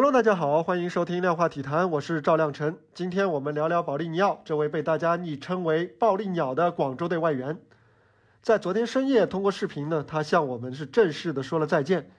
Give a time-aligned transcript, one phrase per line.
[0.00, 2.76] Hello，大家好，欢迎收听量化体坛，我是赵亮晨。
[2.94, 7.58] 今天我们聊聊保利尼奥这位被大家昵称为“暴力鸟”的广州队外援。
[8.40, 12.12] 在昨天深夜，通过视频呢，他向我们是正式的说了再见。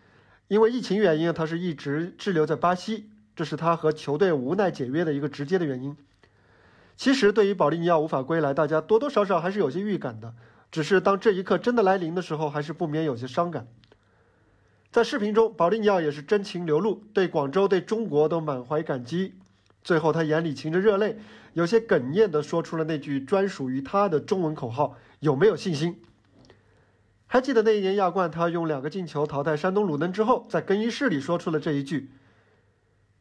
[0.49, 5.95] 因为疫情原因，他是一直滞留在巴西，这是他和球队无奈解约的一个直接的原因。
[6.97, 10.33] 其实，对于保利尼奥无法归来，大家多多少少还是有些预感的。
[10.69, 13.67] 只是当这一刻真的来临的时候，还是不免有些伤感。
[14.91, 19.35] 在视频中，保利尼奥也是真情流露，对广州、对中国都满怀感激。
[19.83, 21.19] 最后，他眼里噙着热泪，
[21.53, 26.01] 有些哽咽地说出了那句专属于他的中文口号：“有没有信心？”
[27.27, 32.09] 还记得那一年亚冠，他用两个进球淘汰山东鲁能之后，在更衣室里说出了这一句。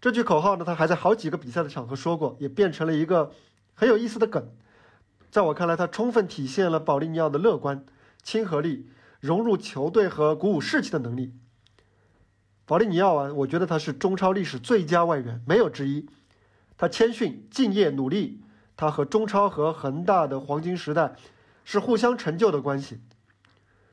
[0.00, 3.30] 这句口号呢，他还在好几个比赛的场合说过，也变成了一个
[3.74, 4.48] 很有意思的梗。
[5.30, 7.84] 在我看来，他充分体现了保利尼奥的乐观、
[8.22, 8.88] 亲和力、
[9.20, 11.34] 融入球队和鼓舞士气的能力。
[12.68, 16.06] 保利尼奥啊，我觉得他是中超历史最佳外援，没有之一。
[16.76, 18.42] 他谦逊、敬业、努力。
[18.76, 21.16] 他和中超和恒大的黄金时代
[21.64, 23.00] 是互相成就的关系。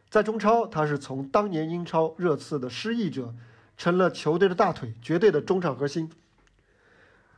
[0.09, 3.33] 在中超，他是从当年英超热刺的失意者，
[3.77, 6.11] 成了球队的大腿，绝对的中场核心。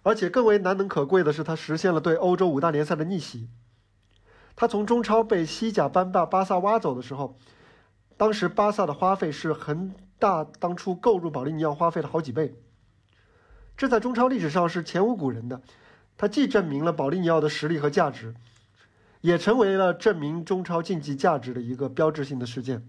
[0.02, 3.48] 而且更为难能可贵的是，他实现了对欧洲五大联赛的逆袭。
[4.56, 7.38] 他从中超被西甲班霸巴萨挖走的时候，
[8.18, 9.94] 当时巴萨的花费是恒。
[10.20, 12.56] 大当初购入保利尼奥花费了好几倍，
[13.76, 15.62] 这在中超历史上是前无古人的。
[16.18, 18.34] 他既证明了保利尼奥的实力和价值，
[19.22, 22.88] 也成为了证明中超竞技价值的一个标志性的事件。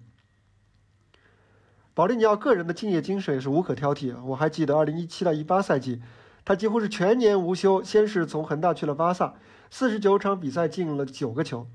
[1.93, 4.19] 保利尼奥个人的敬业精神也是无可挑剔。
[4.23, 6.01] 我还记得2017到18赛季，
[6.45, 9.35] 他几乎是全年无休，先是从恒大去了巴萨，
[9.71, 11.67] 四十九场比赛进了九个球。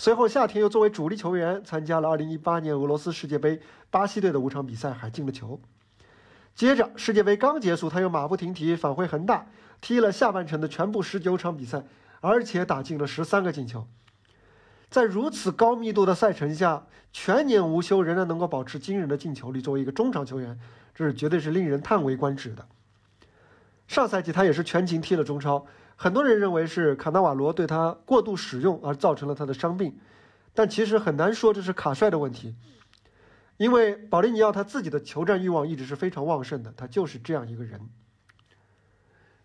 [0.00, 5.60] 随后夏天又作为主力球员参加了2018年俄罗斯世界杯巴西队的五场比赛，还进了球。
[6.54, 9.44] 接着世界杯刚结束，他又马不停蹄返回恒大，
[9.82, 11.84] 踢了下半程的全部十九场比赛，
[12.22, 13.86] 而且打进了十三个进球。
[14.88, 20.58] 在如此高密度的赛程下，全年无休仍然能够保持惊人的进球率，作为一个中场球员，
[20.94, 22.66] 这是绝对是令人叹为观止的。
[23.86, 25.66] 上赛季他也是全勤踢了中超。
[26.02, 29.98] 很多人认为是卡纳瓦罗对他过度使用而造成了他的伤病，
[30.54, 32.56] 但其实很难说这是卡帅的问题，
[33.58, 37.78] 因为保利尼奥他自己的求战欲望一直是非常旺盛的，他就是这样一个人，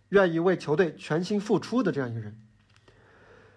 [0.08, 2.40] 愿意为球队全心付出的这样一个人。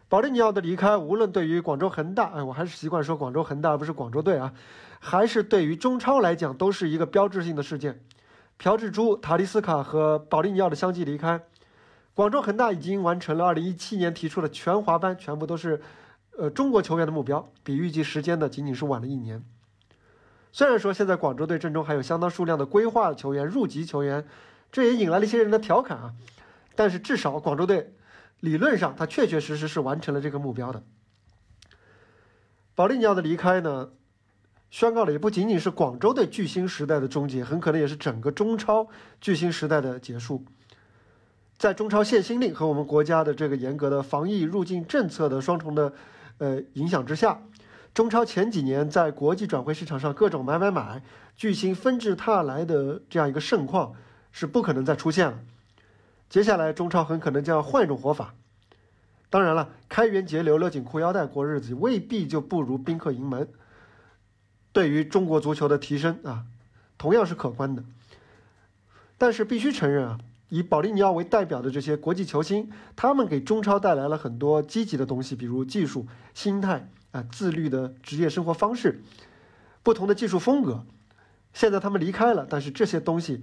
[0.09, 4.53] 保利尼奥的离开，无论对于广州恒大，哎，我还是习惯说广州恒大而不是广州队啊，
[4.98, 8.00] 还是对于中超来讲，都是一个标志性的事件。
[8.56, 11.41] 朴智珠、塔利斯卡和保利尼奥的相继离开。
[12.18, 15.80] 广州恒大已经完成了2017年提出的全华班，全部都是，
[16.36, 19.44] 呃，中国球员的目标，比预计时间呢仅仅是晚了一年。
[20.50, 24.26] 虽然说现在广州队阵中还有相当数量的规划球员、入籍球员，
[24.72, 26.14] 这也引来了一些人的调侃啊。
[26.74, 27.94] 但是至少广州队
[28.40, 30.82] 理论上他确确实实是完成了这个目标的。
[32.74, 33.90] 保利尼奥的离开呢，
[34.70, 38.88] 宣告了也不仅仅是广州队巨星时代的终结，很可能也是整个中超
[39.20, 40.44] 巨星时代的结束。
[41.58, 45.92] 在中超限薪令和我们国家的这个严格的防疫入境政策的双重的，
[46.38, 47.42] 呃影响之下，
[47.92, 51.02] 中超前几年在国际转会市场上各种买买买，
[51.36, 53.92] 巨星纷至沓来的这样一个盛况
[54.30, 55.41] 是不可能再出现了。
[56.30, 58.34] 接下来中超很可能将要换一种活法。
[59.28, 63.48] 当然了，开源节流、勒紧裤腰带过日子未必就不如宾客盈门。
[64.72, 66.44] 对于中国足球的提升啊，
[66.97, 67.82] 同样是可观的。
[69.18, 70.18] 但是必须承认啊。
[70.48, 79.03] 以保利尼奥为代表的这些国际球星，他们给中超带来了很多积极的东西，比如技术、心态啊、自律的职业生活方式、
[79.82, 80.86] 不同的技术风格。
[81.53, 83.42] 现在他们离开了，但是这些东西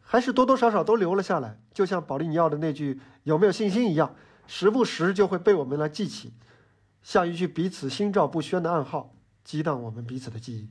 [0.00, 1.60] 还是多多少少都留了下来。
[1.72, 4.14] 就像保利尼奥的那句“有没有信心”一样，
[4.46, 6.32] 时不时就会被我们来记起，
[7.02, 9.14] 像一句彼此心照不宣的暗号，
[9.44, 10.68] 激荡我们彼此的记忆。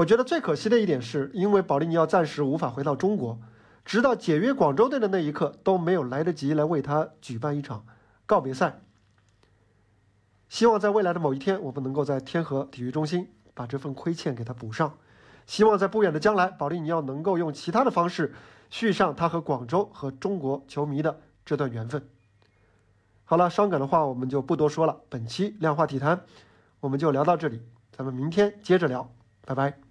[0.00, 3.38] 我觉得最可惜的一点是，因为保利尼奥暂时无法回到中国，
[3.84, 7.84] 直到解约广州队的那一刻都没有来得及来为他举办一场
[8.24, 8.80] 告别赛。
[10.48, 14.96] 希望在未来的某一天，我们能够在天河体育中心把这份亏欠给他补上。
[15.46, 18.32] 希望在不远的将来，保利尼奥能够用其他的方式
[18.70, 22.02] 续上他和广州和中国球迷的这段缘分。
[23.24, 25.00] 好了，伤感的话我们就不多说了。
[25.10, 26.24] 本期量化体坛
[26.80, 27.60] 我们就聊到这里，
[27.92, 29.12] 咱们明天接着聊。
[29.44, 29.89] 拜拜。